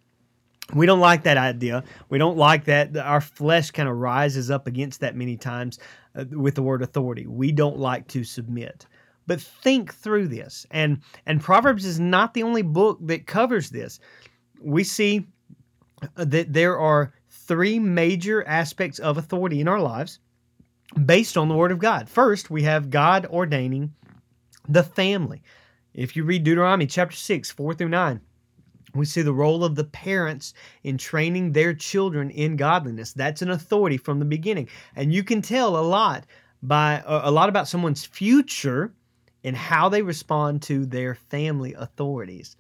we 0.75 0.87
don't 0.87 1.01
like 1.01 1.23
that 1.23 1.37
idea. 1.37 1.85
We 2.09 2.19
don't 2.19 2.37
like 2.37 2.65
that. 2.65 2.97
Our 2.97 3.21
flesh 3.21 3.71
kind 3.71 3.89
of 3.89 3.97
rises 3.97 4.51
up 4.51 4.67
against 4.67 5.01
that 5.01 5.17
many 5.17 5.37
times 5.37 5.79
uh, 6.15 6.25
with 6.31 6.55
the 6.55 6.63
word 6.63 6.83
authority. 6.83 7.27
We 7.27 7.53
don't 7.53 7.79
like 7.79 8.07
to 8.09 8.25
submit. 8.25 8.87
But 9.27 9.41
think 9.41 9.95
through 9.95 10.29
this. 10.29 10.67
And 10.71 11.03
and 11.27 11.43
Proverbs 11.43 11.85
is 11.85 12.01
not 12.01 12.35
the 12.35 12.43
only 12.43 12.63
book 12.63 12.99
that 13.03 13.27
covers 13.27 13.71
this. 13.71 14.01
We 14.61 14.85
see 14.85 15.27
uh, 16.17 16.25
that 16.25 16.53
there 16.53 16.79
are 16.79 17.13
three 17.29 17.79
major 17.79 18.47
aspects 18.47 18.99
of 18.99 19.19
authority 19.19 19.61
in 19.61 19.69
our 19.69 19.81
lives 19.81 20.21
based 21.05 21.37
on 21.37 21.49
the 21.49 21.55
Word 21.55 21.73
of 21.73 21.79
God. 21.79 22.09
First, 22.09 22.51
we 22.51 22.63
have 22.63 22.91
God 22.91 23.27
ordaining 23.27 23.95
the 24.69 24.83
family. 24.83 25.43
If 25.95 26.17
you 26.17 26.25
read 26.25 26.45
Deuteronomy 26.45 26.87
chapter 26.87 27.17
6, 27.17 27.51
4 27.51 27.75
through 27.75 27.89
9, 27.89 28.21
we 28.95 29.05
see 29.05 29.23
the 29.23 29.33
role 29.33 29.65
of 29.65 29.75
the 29.75 29.85
parents 29.85 30.55
in 30.83 30.97
training 30.97 31.53
their 31.53 31.75
children 31.75 32.31
in 32.31 32.57
godliness. 32.57 33.13
That's 33.13 33.43
an 33.43 33.51
authority 33.51 33.97
from 33.97 34.19
the 34.19 34.25
beginning. 34.25 34.69
And 34.97 35.13
you 35.13 35.23
can 35.23 35.43
tell 35.43 35.77
a 35.77 35.83
lot 35.83 36.25
by 36.63 37.01
uh, 37.01 37.23
a 37.25 37.31
lot 37.31 37.49
about 37.49 37.69
someone's 37.69 38.05
future 38.05 38.93
and 39.45 39.57
how 39.57 39.89
they 39.89 40.03
respond 40.03 40.63
to 40.63 40.87
their 40.87 41.15
family 41.15 41.75
authorities. 41.75 42.57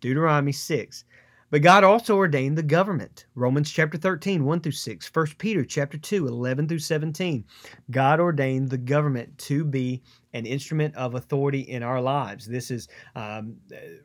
Deuteronomy 0.00 0.52
6. 0.52 1.04
But 1.52 1.60
God 1.60 1.84
also 1.84 2.16
ordained 2.16 2.56
the 2.56 2.62
government. 2.62 3.26
Romans 3.34 3.70
chapter 3.70 3.98
13, 3.98 4.42
1 4.42 4.60
through 4.60 4.72
6. 4.72 5.10
1 5.14 5.26
Peter 5.36 5.62
chapter 5.66 5.98
2, 5.98 6.26
11 6.26 6.66
through 6.66 6.78
17. 6.78 7.44
God 7.90 8.20
ordained 8.20 8.70
the 8.70 8.78
government 8.78 9.36
to 9.36 9.62
be 9.62 10.02
an 10.32 10.46
instrument 10.46 10.94
of 10.94 11.14
authority 11.14 11.60
in 11.60 11.82
our 11.82 12.00
lives. 12.00 12.46
This 12.46 12.70
is 12.70 12.88
um, 13.16 13.56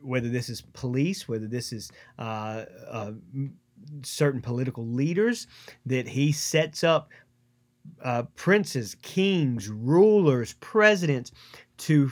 whether 0.02 0.28
this 0.28 0.50
is 0.50 0.60
police, 0.74 1.26
whether 1.26 1.46
this 1.46 1.72
is 1.72 1.90
uh, 2.18 2.66
uh, 2.86 3.12
certain 4.02 4.42
political 4.42 4.86
leaders 4.86 5.46
that 5.86 6.06
he 6.06 6.32
sets 6.32 6.84
up 6.84 7.08
uh, 8.04 8.24
princes, 8.36 8.94
kings, 9.00 9.70
rulers, 9.70 10.52
presidents 10.60 11.32
to 11.78 12.10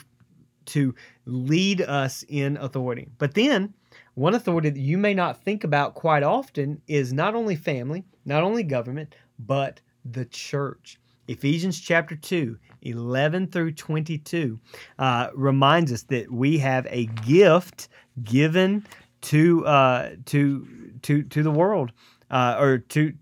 to 0.65 0.95
lead 1.27 1.83
us 1.83 2.25
in 2.29 2.57
authority. 2.57 3.07
But 3.19 3.35
then 3.35 3.75
one 4.17 4.35
authority 4.35 4.71
that 4.71 4.81
you 4.81 4.97
may 4.97 5.13
not 5.13 5.43
think 5.45 5.63
about 5.63 5.95
quite 5.95 6.23
often 6.23 6.81
is 6.89 7.13
not 7.13 7.35
only 7.35 7.55
family, 7.55 8.03
not 8.25 8.43
only 8.43 8.63
government, 8.63 9.15
but 9.39 9.81
the 10.07 10.25
church. 10.25 10.99
Ephesians 11.29 11.79
chapter 11.79 12.17
2, 12.17 12.57
11 12.83 13.49
through 13.49 13.73
22 13.73 14.59
uh, 14.99 15.29
reminds 15.35 15.93
us 15.93 16.03
that 16.05 16.33
we 16.33 16.57
have 16.57 16.87
a 16.89 17.07
gift 17.27 17.89
given 18.25 18.87
to 19.21 19.67
uh, 19.67 20.11
to 20.25 20.67
to 21.03 21.23
to 21.25 21.43
the 21.43 21.51
world 21.51 21.93
uh, 22.31 22.57
or 22.59 22.79
to 22.79 23.13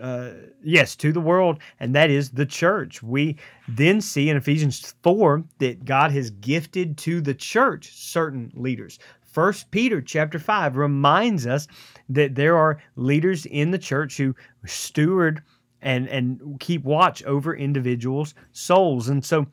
uh, 0.00 0.30
yes, 0.62 0.94
to 0.96 1.10
the 1.10 1.20
world, 1.20 1.58
and 1.80 1.94
that 1.94 2.10
is 2.10 2.30
the 2.30 2.46
church. 2.46 3.02
We 3.02 3.36
then 3.66 4.00
see 4.00 4.28
in 4.28 4.36
Ephesians 4.36 4.94
4 5.02 5.42
that 5.58 5.84
God 5.84 6.12
has 6.12 6.30
gifted 6.30 6.98
to 6.98 7.20
the 7.20 7.34
church 7.34 7.92
certain 7.94 8.52
leaders. 8.54 8.98
First 9.36 9.70
Peter 9.70 10.00
chapter 10.00 10.38
5 10.38 10.78
reminds 10.78 11.46
us 11.46 11.68
that 12.08 12.36
there 12.36 12.56
are 12.56 12.82
leaders 12.94 13.44
in 13.44 13.70
the 13.70 13.78
church 13.78 14.16
who 14.16 14.34
steward 14.64 15.42
and 15.82 16.08
and 16.08 16.58
keep 16.58 16.84
watch 16.84 17.22
over 17.24 17.54
individuals' 17.54 18.32
souls. 18.52 19.10
And 19.10 19.22
so 19.22 19.46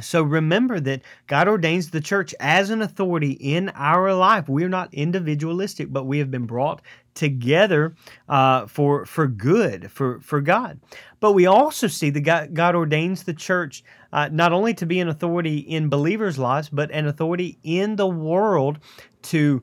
so 0.00 0.22
remember 0.22 0.80
that 0.80 1.02
God 1.26 1.48
ordains 1.48 1.90
the 1.90 2.00
church 2.00 2.34
as 2.40 2.70
an 2.70 2.82
authority 2.82 3.32
in 3.32 3.70
our 3.70 4.14
life. 4.14 4.48
We 4.48 4.64
are 4.64 4.68
not 4.68 4.92
individualistic, 4.92 5.92
but 5.92 6.04
we 6.04 6.18
have 6.18 6.30
been 6.30 6.46
brought 6.46 6.82
together 7.14 7.94
uh, 8.28 8.66
for 8.66 9.04
for 9.06 9.26
good, 9.26 9.90
for 9.90 10.20
for 10.20 10.40
God. 10.40 10.80
But 11.20 11.32
we 11.32 11.46
also 11.46 11.86
see 11.86 12.10
that 12.10 12.20
God, 12.20 12.54
God 12.54 12.74
ordains 12.74 13.24
the 13.24 13.34
church 13.34 13.84
uh, 14.12 14.28
not 14.32 14.52
only 14.52 14.74
to 14.74 14.86
be 14.86 15.00
an 15.00 15.08
authority 15.08 15.58
in 15.58 15.88
believers' 15.88 16.38
lives, 16.38 16.68
but 16.68 16.90
an 16.90 17.06
authority 17.06 17.58
in 17.62 17.96
the 17.96 18.08
world 18.08 18.78
to 19.22 19.62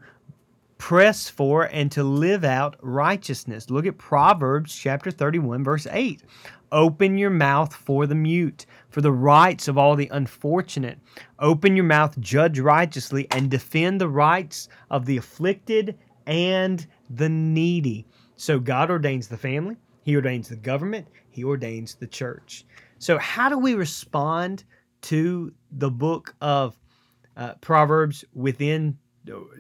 press 0.78 1.30
for 1.30 1.64
and 1.64 1.92
to 1.92 2.04
live 2.04 2.44
out 2.44 2.76
righteousness. 2.82 3.70
Look 3.70 3.86
at 3.86 3.98
Proverbs 3.98 4.76
chapter 4.76 5.12
31 5.12 5.64
verse 5.64 5.88
8. 5.90 6.22
Open 6.72 7.18
your 7.18 7.30
mouth 7.30 7.74
for 7.74 8.06
the 8.06 8.16
mute, 8.16 8.66
for 8.90 9.02
the 9.02 9.12
rights 9.12 9.68
of 9.68 9.78
all 9.78 9.96
the 9.96 10.10
unfortunate. 10.10 11.00
Open 11.40 11.76
your 11.76 11.86
mouth, 11.86 12.20
judge 12.20 12.60
righteously, 12.60 13.28
and 13.32 13.50
defend 13.50 14.02
the 14.02 14.10
rights 14.10 14.68
of 14.90 15.06
the 15.06 15.18
afflicted 15.18 15.98
and 16.26 16.86
the 17.10 17.30
needy. 17.30 18.06
So 18.36 18.60
God 18.60 18.92
ordains 18.92 19.28
the 19.28 19.38
family, 19.38 19.78
He 20.04 20.16
ordains 20.16 20.50
the 20.50 20.56
government, 20.56 21.08
He 21.30 21.44
ordains 21.44 21.96
the 21.96 22.08
church. 22.08 22.66
So, 23.00 23.18
how 23.18 23.50
do 23.50 23.58
we 23.58 23.76
respond 23.76 24.64
to 25.04 25.54
the 25.72 25.92
book 25.92 26.36
of 26.42 26.78
uh, 27.36 27.54
Proverbs 27.62 28.26
within 28.34 28.98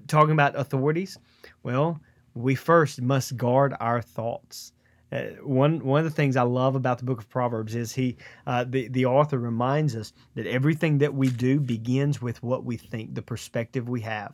talking 0.08 0.32
about 0.32 0.60
authorities? 0.60 1.18
Well, 1.64 2.00
we 2.34 2.56
first 2.56 3.02
must 3.02 3.38
guard 3.38 3.76
our 3.80 4.02
thoughts. 4.02 4.74
Uh, 5.12 5.22
one 5.42 5.84
one 5.86 6.00
of 6.00 6.06
the 6.06 6.16
things 6.16 6.36
I 6.36 6.42
love 6.42 6.76
about 6.76 6.98
the 6.98 7.06
book 7.06 7.20
of 7.20 7.30
Proverbs 7.30 7.76
is 7.76 7.94
he 7.94 8.18
uh, 8.46 8.66
the 8.68 8.88
the 8.90 9.06
author 9.06 9.40
reminds 9.40 9.96
us 9.96 10.14
that 10.36 10.46
everything 10.48 10.98
that 10.98 11.14
we 11.14 11.30
do 11.30 11.60
begins 11.60 12.22
with 12.22 12.44
what 12.44 12.66
we 12.66 12.78
think, 12.78 13.16
the 13.16 13.22
perspective 13.22 13.88
we 13.88 14.02
have. 14.02 14.34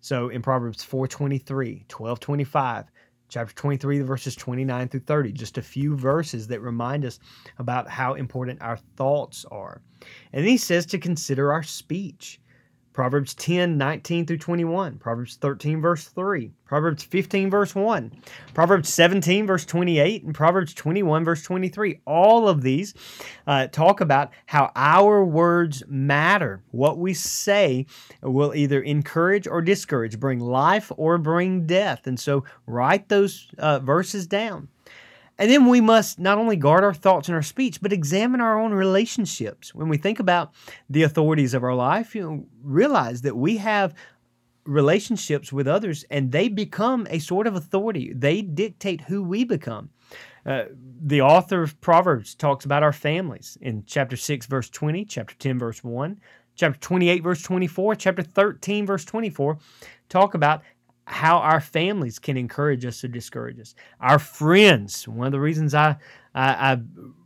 So 0.00 0.28
in 0.28 0.42
Proverbs 0.42 0.84
4:23, 0.84 1.86
12:25, 1.86 2.84
chapter 3.30 3.54
23 3.54 4.00
verses 4.00 4.36
29 4.36 4.88
through 4.88 5.00
30, 5.00 5.32
just 5.32 5.56
a 5.56 5.62
few 5.62 5.96
verses 5.96 6.46
that 6.48 6.60
remind 6.60 7.04
us 7.04 7.18
about 7.58 7.88
how 7.88 8.14
important 8.14 8.60
our 8.60 8.76
thoughts 8.96 9.46
are. 9.50 9.80
And 10.32 10.44
he 10.44 10.58
says 10.58 10.84
to 10.86 10.98
consider 10.98 11.52
our 11.52 11.62
speech. 11.62 12.40
Proverbs 13.00 13.32
10, 13.32 13.78
19 13.78 14.26
through 14.26 14.36
21, 14.36 14.98
Proverbs 14.98 15.36
13, 15.36 15.80
verse 15.80 16.08
3, 16.08 16.52
Proverbs 16.66 17.02
15, 17.02 17.48
verse 17.48 17.74
1, 17.74 18.12
Proverbs 18.52 18.90
17, 18.90 19.46
verse 19.46 19.64
28, 19.64 20.24
and 20.24 20.34
Proverbs 20.34 20.74
21, 20.74 21.24
verse 21.24 21.42
23. 21.42 22.02
All 22.04 22.46
of 22.46 22.60
these 22.60 22.92
uh, 23.46 23.68
talk 23.68 24.02
about 24.02 24.32
how 24.44 24.70
our 24.76 25.24
words 25.24 25.82
matter. 25.88 26.62
What 26.72 26.98
we 26.98 27.14
say 27.14 27.86
will 28.22 28.54
either 28.54 28.82
encourage 28.82 29.46
or 29.46 29.62
discourage, 29.62 30.20
bring 30.20 30.38
life 30.38 30.92
or 30.94 31.16
bring 31.16 31.66
death. 31.66 32.06
And 32.06 32.20
so 32.20 32.44
write 32.66 33.08
those 33.08 33.48
uh, 33.56 33.78
verses 33.78 34.26
down. 34.26 34.68
And 35.40 35.50
then 35.50 35.66
we 35.66 35.80
must 35.80 36.18
not 36.18 36.36
only 36.36 36.54
guard 36.54 36.84
our 36.84 36.92
thoughts 36.92 37.28
and 37.28 37.34
our 37.34 37.42
speech, 37.42 37.80
but 37.80 37.94
examine 37.94 38.42
our 38.42 38.60
own 38.60 38.74
relationships. 38.74 39.74
When 39.74 39.88
we 39.88 39.96
think 39.96 40.20
about 40.20 40.52
the 40.90 41.02
authorities 41.02 41.54
of 41.54 41.64
our 41.64 41.74
life, 41.74 42.14
you 42.14 42.22
know, 42.22 42.44
realize 42.62 43.22
that 43.22 43.34
we 43.34 43.56
have 43.56 43.94
relationships 44.66 45.50
with 45.50 45.66
others 45.66 46.04
and 46.10 46.30
they 46.30 46.48
become 46.48 47.06
a 47.08 47.18
sort 47.20 47.46
of 47.46 47.56
authority. 47.56 48.12
They 48.14 48.42
dictate 48.42 49.00
who 49.00 49.22
we 49.22 49.44
become. 49.44 49.88
Uh, 50.44 50.64
the 51.02 51.22
author 51.22 51.62
of 51.62 51.80
Proverbs 51.80 52.34
talks 52.34 52.66
about 52.66 52.82
our 52.82 52.92
families 52.92 53.56
in 53.62 53.84
chapter 53.86 54.18
6, 54.18 54.44
verse 54.44 54.68
20, 54.68 55.06
chapter 55.06 55.34
10, 55.36 55.58
verse 55.58 55.82
1, 55.82 56.20
chapter 56.54 56.78
28, 56.80 57.22
verse 57.22 57.42
24, 57.42 57.94
chapter 57.94 58.22
13, 58.22 58.84
verse 58.84 59.06
24, 59.06 59.56
talk 60.10 60.34
about 60.34 60.60
how 61.10 61.38
our 61.38 61.60
families 61.60 62.18
can 62.18 62.36
encourage 62.36 62.84
us 62.84 63.02
or 63.02 63.08
discourage 63.08 63.58
us. 63.58 63.74
Our 64.00 64.18
friends, 64.18 65.06
one 65.08 65.26
of 65.26 65.32
the 65.32 65.40
reasons 65.40 65.74
I, 65.74 65.96
I, 66.34 66.72
I 66.72 66.80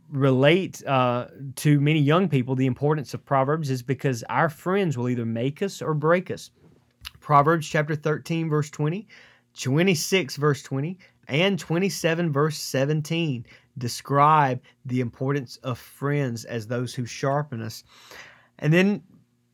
relate 0.09 0.85
uh, 0.85 1.27
to 1.57 1.79
many 1.79 1.99
young 1.99 2.27
people 2.27 2.55
the 2.55 2.65
importance 2.65 3.13
of 3.13 3.23
Proverbs 3.25 3.69
is 3.69 3.83
because 3.83 4.23
our 4.23 4.49
friends 4.49 4.97
will 4.97 5.09
either 5.09 5.25
make 5.25 5.61
us 5.61 5.81
or 5.81 5.93
break 5.93 6.31
us. 6.31 6.51
Proverbs 7.19 7.67
chapter 7.67 7.95
13, 7.95 8.49
verse 8.49 8.69
20, 8.69 9.07
26, 9.59 10.35
verse 10.35 10.63
20, 10.63 10.97
and 11.27 11.57
27, 11.57 12.31
verse 12.31 12.57
17 12.57 13.45
describe 13.77 14.61
the 14.85 15.01
importance 15.01 15.57
of 15.57 15.77
friends 15.77 16.45
as 16.45 16.67
those 16.67 16.93
who 16.93 17.05
sharpen 17.05 17.61
us. 17.61 17.83
And 18.59 18.71
then 18.71 19.03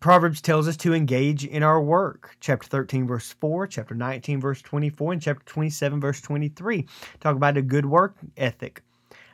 Proverbs 0.02 0.42
tells 0.42 0.68
us 0.68 0.76
to 0.78 0.96
engage 0.96 1.46
in 1.46 1.62
our 1.62 1.80
work. 1.82 2.36
Chapter 2.40 2.68
13, 2.68 3.06
verse 3.06 3.34
4, 3.40 3.68
chapter 3.68 3.94
19, 3.94 4.42
verse 4.42 4.62
24, 4.62 5.14
and 5.14 5.22
chapter 5.22 5.46
27, 5.46 6.02
verse 6.02 6.20
23 6.20 6.88
talk 7.20 7.36
about 7.36 7.56
a 7.56 7.62
good 7.62 7.86
work 7.86 8.18
ethic. 8.36 8.82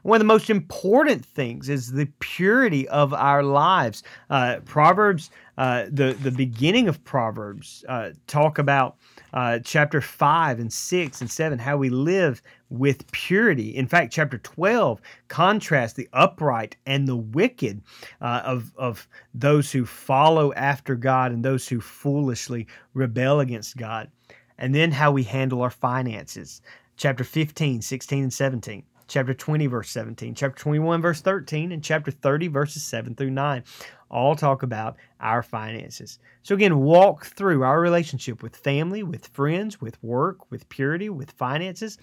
One 0.08 0.16
of 0.16 0.20
the 0.20 0.34
most 0.34 0.50
important 0.50 1.26
things 1.26 1.68
is 1.68 1.92
the 1.92 2.08
purity 2.20 2.88
of 2.88 3.14
our 3.14 3.44
lives. 3.44 4.04
Uh, 4.30 4.62
Proverbs, 4.64 5.32
uh, 5.58 5.88
the, 5.92 6.14
the 6.24 6.32
beginning 6.32 6.88
of 6.88 7.04
Proverbs, 7.04 7.84
uh, 7.90 8.12
talk 8.26 8.58
about 8.58 8.96
uh, 9.34 9.60
chapter 9.66 10.00
5 10.00 10.62
and 10.62 10.72
6 10.72 11.20
and 11.20 11.30
7, 11.30 11.60
how 11.60 11.76
we 11.76 11.90
live 11.90 12.42
with 12.70 13.12
purity. 13.12 13.76
In 13.76 13.86
fact, 13.86 14.14
chapter 14.14 14.38
12 14.38 15.02
contrasts 15.28 15.96
the 15.96 16.08
upright 16.14 16.78
and 16.86 17.06
the 17.06 17.18
wicked 17.18 17.82
uh, 18.22 18.44
of, 18.46 18.72
of 18.78 19.10
those 19.34 19.74
who 19.74 19.86
follow 19.86 20.54
after 20.54 20.96
God 20.96 21.34
and 21.34 21.44
those 21.44 21.68
who 21.68 21.82
foolishly 21.82 22.66
rebel 22.94 23.42
against 23.42 23.76
God. 23.76 24.10
And 24.58 24.74
then 24.74 24.90
how 24.94 25.12
we 25.12 25.24
handle 25.24 25.62
our 25.62 25.70
finances. 25.70 26.62
Chapter 26.96 27.26
15, 27.26 27.82
16, 27.82 28.24
and 28.24 28.34
17 28.34 28.84
chapter 29.08 29.34
20, 29.34 29.68
verse 29.68 29.90
17, 29.90 30.36
chapter 30.36 30.62
21, 30.62 31.02
verse 31.02 31.22
13, 31.22 31.72
and 31.72 31.84
chapter 31.84 32.12
30, 32.12 32.48
verses 32.48 32.84
7 32.84 33.16
through 33.16 33.32
9 33.32 33.64
all 34.10 34.36
talk 34.36 34.64
about 34.64 34.98
our 35.20 35.44
finances. 35.44 36.20
So, 36.44 36.56
again, 36.56 36.80
walk 36.80 37.26
through 37.26 37.64
our 37.64 37.82
relationship 37.82 38.42
with 38.42 38.56
family, 38.56 39.04
with 39.04 39.28
friends, 39.28 39.82
with 39.82 40.02
work, 40.04 40.50
with 40.50 40.68
purity, 40.70 41.10
with 41.10 41.32
finances, 41.32 41.98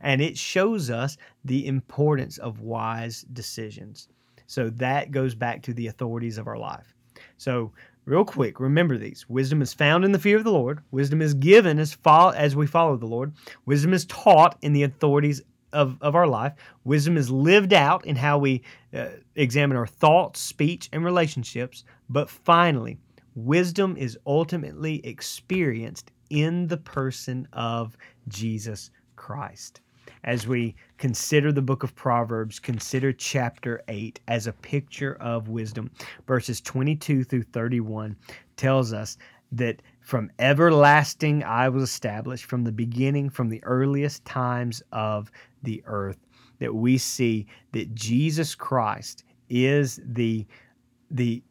and 0.00 0.20
it 0.20 0.38
shows 0.38 0.90
us 0.90 1.16
the 1.44 1.66
importance 1.66 2.38
of 2.38 2.60
wise 2.60 3.22
decisions. 3.32 4.08
So, 4.46 4.70
that 4.70 5.10
goes 5.10 5.34
back 5.34 5.62
to 5.62 5.74
the 5.74 5.88
authorities 5.88 6.38
of 6.38 6.46
our 6.46 6.58
life. 6.58 6.94
So, 7.36 7.72
real 8.06 8.24
quick, 8.24 8.58
remember 8.58 8.96
these. 8.96 9.28
Wisdom 9.28 9.60
is 9.60 9.74
found 9.74 10.04
in 10.04 10.12
the 10.12 10.18
fear 10.18 10.38
of 10.38 10.44
the 10.44 10.52
Lord. 10.52 10.80
Wisdom 10.90 11.20
is 11.20 11.34
given 11.34 11.78
as, 11.78 11.92
fo- 11.92 12.30
as 12.30 12.56
we 12.56 12.66
follow 12.66 12.96
the 12.96 13.06
Lord. 13.06 13.34
Wisdom 13.66 13.92
is 13.92 14.06
taught 14.06 14.56
in 14.62 14.72
the 14.72 14.84
authorities 14.84 15.42
of, 15.72 15.96
of 16.00 16.14
our 16.14 16.26
life. 16.26 16.54
Wisdom 16.84 17.16
is 17.16 17.30
lived 17.30 17.72
out 17.72 18.04
in 18.06 18.16
how 18.16 18.38
we 18.38 18.62
uh, 18.94 19.08
examine 19.34 19.76
our 19.76 19.86
thoughts, 19.86 20.40
speech, 20.40 20.88
and 20.92 21.04
relationships. 21.04 21.84
But 22.08 22.30
finally, 22.30 22.98
wisdom 23.34 23.96
is 23.96 24.18
ultimately 24.26 25.04
experienced 25.06 26.10
in 26.30 26.68
the 26.68 26.76
person 26.76 27.48
of 27.52 27.96
Jesus 28.28 28.90
Christ. 29.16 29.80
As 30.24 30.46
we 30.46 30.74
consider 30.98 31.50
the 31.50 31.62
book 31.62 31.82
of 31.82 31.94
Proverbs, 31.94 32.58
consider 32.58 33.12
chapter 33.12 33.82
8 33.88 34.20
as 34.28 34.46
a 34.46 34.52
picture 34.52 35.14
of 35.14 35.48
wisdom. 35.48 35.90
Verses 36.26 36.60
22 36.60 37.24
through 37.24 37.42
31 37.44 38.16
tells 38.56 38.92
us 38.92 39.16
that 39.52 39.82
from 40.00 40.30
everlasting 40.38 41.42
I 41.42 41.68
was 41.68 41.82
established, 41.82 42.44
from 42.44 42.64
the 42.64 42.72
beginning, 42.72 43.30
from 43.30 43.48
the 43.48 43.62
earliest 43.64 44.24
times 44.24 44.82
of 44.92 45.30
the 45.62 45.82
earth, 45.86 46.18
that 46.58 46.74
we 46.74 46.98
see 46.98 47.46
that 47.72 47.94
Jesus 47.94 48.54
Christ 48.54 49.24
is 49.48 50.00
the, 50.04 50.46
the 51.10 51.42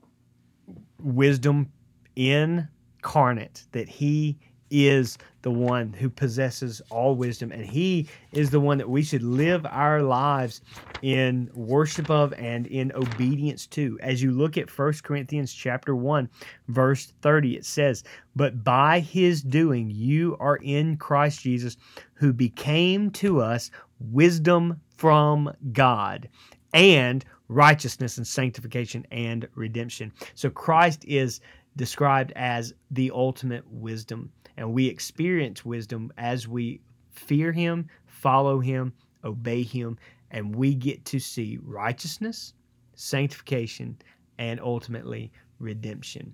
wisdom 1.00 1.72
incarnate, 2.16 3.66
that 3.72 3.90
he 3.90 4.38
is 4.72 5.18
the 5.42 5.52
one 5.52 5.94
who 5.94 6.10
possesses 6.10 6.82
all 6.90 7.16
wisdom 7.16 7.52
and 7.52 7.66
he 7.66 8.08
is 8.32 8.50
the 8.50 8.60
one 8.60 8.78
that 8.78 8.90
we 8.90 9.02
should 9.02 9.24
live 9.24 9.66
our 9.66 10.02
lives 10.02 10.62
in 11.02 11.50
worship 11.54 12.10
of 12.10 12.34
and 12.34 12.68
in 12.68 12.92
obedience 12.94 13.66
to. 13.68 13.98
As 14.02 14.22
you 14.22 14.32
look 14.32 14.58
at 14.58 14.70
1 14.70 14.94
corinthians 15.04 15.54
chapter 15.54 15.96
1 15.96 16.30
verse 16.68 17.14
30 17.22 17.56
it 17.56 17.66
says 17.66 18.04
but 18.36 18.64
by 18.64 19.00
his 19.00 19.42
doing 19.42 19.90
you 19.90 20.38
are 20.40 20.58
in 20.58 20.96
christ 20.98 21.42
jesus 21.42 21.78
who 22.14 22.32
became 22.32 23.10
to 23.10 23.42
us 23.42 23.72
wisdom 24.00 24.80
from 24.98 25.52
God 25.72 26.30
and 26.74 27.26
righteousness 27.48 28.18
and 28.18 28.28
sanctification 28.28 29.06
and 29.12 29.48
redemption. 29.56 30.12
So 30.36 30.50
Christ 30.50 31.04
is 31.06 31.42
described 31.76 32.32
as 32.36 32.74
the 32.92 33.12
ultimate 33.14 33.64
wisdom, 33.72 34.32
and 34.58 34.74
we 34.74 34.88
experience 34.88 35.66
wisdom 35.66 36.12
as 36.18 36.48
we 36.48 36.82
fear 37.12 37.52
Him, 37.52 37.88
follow 38.06 38.60
Him, 38.60 38.94
obey 39.24 39.64
Him, 39.64 39.98
and 40.32 40.56
we 40.56 40.76
get 40.76 41.06
to 41.06 41.20
see 41.20 41.58
righteousness, 41.64 42.54
sanctification, 42.96 43.98
and 44.38 44.60
ultimately 44.60 45.32
redemption. 45.60 46.34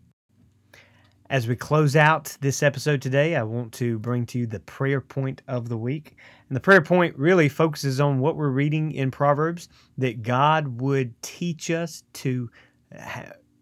As 1.27 1.47
we 1.47 1.55
close 1.55 1.95
out 1.95 2.37
this 2.41 2.61
episode 2.61 3.01
today, 3.01 3.35
I 3.35 3.41
want 3.41 3.73
to 3.73 3.97
bring 3.97 4.27
to 4.27 4.39
you 4.39 4.45
the 4.45 4.59
prayer 4.59 5.01
point 5.01 5.41
of 5.47 5.69
the 5.69 5.77
week. 5.77 6.17
And 6.47 6.55
the 6.55 6.61
prayer 6.61 6.83
point 6.83 7.17
really 7.17 7.49
focuses 7.49 7.99
on 7.99 8.19
what 8.19 8.35
we're 8.35 8.49
reading 8.49 8.91
in 8.91 9.09
Proverbs 9.09 9.67
that 9.97 10.21
God 10.21 10.79
would 10.81 11.19
teach 11.23 11.71
us 11.71 12.03
to, 12.13 12.51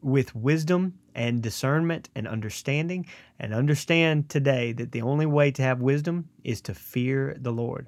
with 0.01 0.35
wisdom 0.35 0.95
and 1.15 1.41
discernment 1.41 2.09
and 2.15 2.27
understanding, 2.27 3.05
and 3.39 3.53
understand 3.53 4.27
today 4.27 4.73
that 4.73 4.91
the 4.91 5.01
only 5.01 5.25
way 5.25 5.49
to 5.51 5.61
have 5.61 5.79
wisdom 5.79 6.27
is 6.43 6.59
to 6.63 6.73
fear 6.73 7.37
the 7.39 7.53
Lord. 7.53 7.87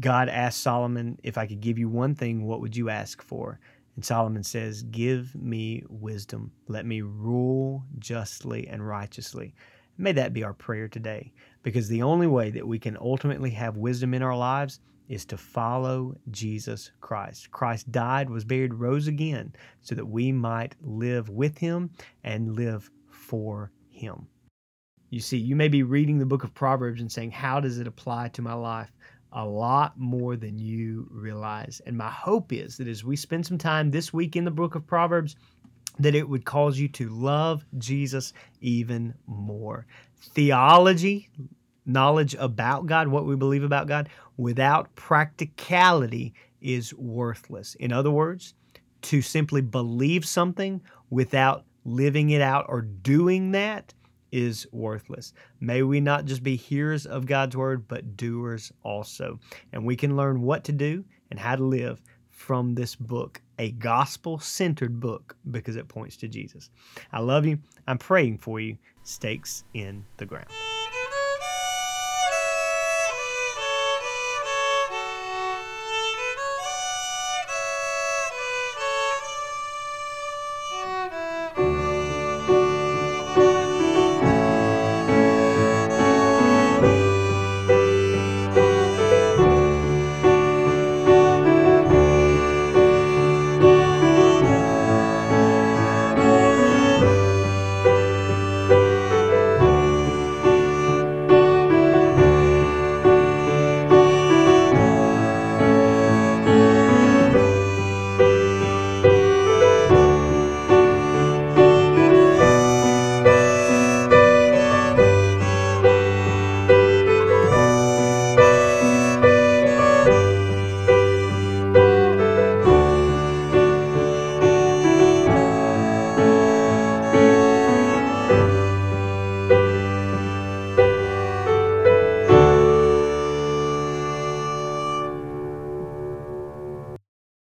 God 0.00 0.30
asked 0.30 0.62
Solomon, 0.62 1.18
If 1.22 1.36
I 1.36 1.46
could 1.46 1.60
give 1.60 1.78
you 1.78 1.90
one 1.90 2.14
thing, 2.14 2.46
what 2.46 2.62
would 2.62 2.74
you 2.74 2.88
ask 2.88 3.20
for? 3.20 3.60
And 3.98 4.04
Solomon 4.04 4.44
says, 4.44 4.84
Give 4.84 5.34
me 5.34 5.82
wisdom. 5.88 6.52
Let 6.68 6.86
me 6.86 7.00
rule 7.00 7.82
justly 7.98 8.68
and 8.68 8.86
righteously. 8.86 9.56
May 9.96 10.12
that 10.12 10.32
be 10.32 10.44
our 10.44 10.54
prayer 10.54 10.86
today, 10.86 11.32
because 11.64 11.88
the 11.88 12.04
only 12.04 12.28
way 12.28 12.50
that 12.50 12.68
we 12.68 12.78
can 12.78 12.96
ultimately 13.00 13.50
have 13.50 13.76
wisdom 13.76 14.14
in 14.14 14.22
our 14.22 14.36
lives 14.36 14.78
is 15.08 15.24
to 15.24 15.36
follow 15.36 16.14
Jesus 16.30 16.92
Christ. 17.00 17.50
Christ 17.50 17.90
died, 17.90 18.30
was 18.30 18.44
buried, 18.44 18.72
rose 18.72 19.08
again, 19.08 19.52
so 19.80 19.96
that 19.96 20.06
we 20.06 20.30
might 20.30 20.76
live 20.80 21.28
with 21.28 21.58
him 21.58 21.90
and 22.22 22.54
live 22.54 22.88
for 23.10 23.72
him. 23.90 24.28
You 25.10 25.18
see, 25.18 25.38
you 25.38 25.56
may 25.56 25.66
be 25.66 25.82
reading 25.82 26.20
the 26.20 26.24
book 26.24 26.44
of 26.44 26.54
Proverbs 26.54 27.00
and 27.00 27.10
saying, 27.10 27.32
How 27.32 27.58
does 27.58 27.80
it 27.80 27.88
apply 27.88 28.28
to 28.28 28.42
my 28.42 28.54
life? 28.54 28.92
A 29.32 29.44
lot 29.44 29.98
more 29.98 30.36
than 30.36 30.58
you 30.58 31.06
realize. 31.10 31.80
And 31.86 31.96
my 31.96 32.10
hope 32.10 32.52
is 32.52 32.76
that 32.78 32.88
as 32.88 33.04
we 33.04 33.16
spend 33.16 33.46
some 33.46 33.58
time 33.58 33.90
this 33.90 34.12
week 34.12 34.36
in 34.36 34.44
the 34.44 34.50
book 34.50 34.74
of 34.74 34.86
Proverbs, 34.86 35.36
that 35.98 36.14
it 36.14 36.28
would 36.28 36.44
cause 36.44 36.78
you 36.78 36.88
to 36.88 37.08
love 37.08 37.64
Jesus 37.76 38.32
even 38.60 39.14
more. 39.26 39.86
Theology, 40.16 41.28
knowledge 41.86 42.34
about 42.38 42.86
God, 42.86 43.08
what 43.08 43.26
we 43.26 43.36
believe 43.36 43.64
about 43.64 43.88
God, 43.88 44.08
without 44.36 44.94
practicality 44.94 46.34
is 46.60 46.94
worthless. 46.94 47.74
In 47.76 47.92
other 47.92 48.10
words, 48.10 48.54
to 49.02 49.22
simply 49.22 49.60
believe 49.60 50.24
something 50.24 50.80
without 51.10 51.64
living 51.84 52.30
it 52.30 52.40
out 52.42 52.66
or 52.68 52.82
doing 52.82 53.52
that 53.52 53.94
is 54.32 54.66
worthless. 54.72 55.32
May 55.60 55.82
we 55.82 56.00
not 56.00 56.24
just 56.24 56.42
be 56.42 56.56
hearers 56.56 57.06
of 57.06 57.26
God's 57.26 57.56
word, 57.56 57.88
but 57.88 58.16
doers 58.16 58.72
also. 58.82 59.38
And 59.72 59.84
we 59.84 59.96
can 59.96 60.16
learn 60.16 60.42
what 60.42 60.64
to 60.64 60.72
do 60.72 61.04
and 61.30 61.38
how 61.38 61.56
to 61.56 61.64
live 61.64 62.00
from 62.30 62.74
this 62.74 62.94
book, 62.94 63.40
a 63.58 63.72
gospel 63.72 64.38
centered 64.38 65.00
book, 65.00 65.36
because 65.50 65.76
it 65.76 65.88
points 65.88 66.16
to 66.18 66.28
Jesus. 66.28 66.70
I 67.12 67.20
love 67.20 67.44
you. 67.44 67.58
I'm 67.86 67.98
praying 67.98 68.38
for 68.38 68.60
you. 68.60 68.78
Stakes 69.02 69.64
in 69.74 70.04
the 70.18 70.26
ground. 70.26 70.48